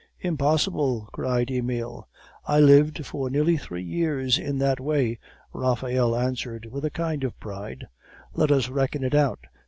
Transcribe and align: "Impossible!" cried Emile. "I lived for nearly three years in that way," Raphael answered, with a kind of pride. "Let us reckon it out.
"Impossible!" 0.21 1.07
cried 1.13 1.51
Emile. 1.51 2.07
"I 2.47 2.59
lived 2.59 3.05
for 3.05 3.29
nearly 3.29 3.55
three 3.55 3.83
years 3.83 4.39
in 4.39 4.57
that 4.57 4.79
way," 4.79 5.19
Raphael 5.53 6.15
answered, 6.15 6.65
with 6.71 6.83
a 6.85 6.89
kind 6.89 7.23
of 7.23 7.39
pride. 7.39 7.85
"Let 8.33 8.51
us 8.51 8.67
reckon 8.69 9.03
it 9.03 9.13
out. 9.13 9.41